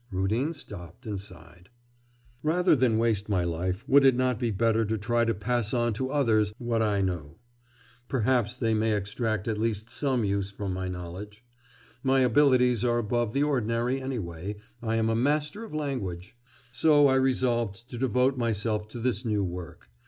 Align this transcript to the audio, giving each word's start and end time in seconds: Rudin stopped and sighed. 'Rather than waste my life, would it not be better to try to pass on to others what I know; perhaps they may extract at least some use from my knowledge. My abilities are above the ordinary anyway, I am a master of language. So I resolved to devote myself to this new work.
Rudin 0.09 0.55
stopped 0.55 1.05
and 1.05 1.21
sighed. 1.21 1.69
'Rather 2.41 2.75
than 2.75 2.97
waste 2.97 3.29
my 3.29 3.43
life, 3.43 3.87
would 3.87 4.03
it 4.03 4.15
not 4.15 4.39
be 4.39 4.49
better 4.49 4.83
to 4.83 4.97
try 4.97 5.25
to 5.25 5.35
pass 5.35 5.75
on 5.75 5.93
to 5.93 6.09
others 6.09 6.51
what 6.57 6.81
I 6.81 7.01
know; 7.01 7.37
perhaps 8.07 8.55
they 8.55 8.73
may 8.73 8.93
extract 8.95 9.47
at 9.47 9.59
least 9.59 9.91
some 9.91 10.25
use 10.25 10.49
from 10.49 10.73
my 10.73 10.87
knowledge. 10.87 11.45
My 12.01 12.21
abilities 12.21 12.83
are 12.83 12.97
above 12.97 13.33
the 13.33 13.43
ordinary 13.43 14.01
anyway, 14.01 14.55
I 14.81 14.95
am 14.95 15.07
a 15.07 15.15
master 15.15 15.63
of 15.63 15.71
language. 15.71 16.35
So 16.71 17.05
I 17.05 17.13
resolved 17.15 17.87
to 17.91 17.99
devote 17.99 18.39
myself 18.39 18.87
to 18.87 18.99
this 18.99 19.23
new 19.23 19.43
work. 19.43 19.87